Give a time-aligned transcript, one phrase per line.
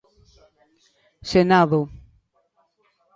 [1.31, 1.79] Senado.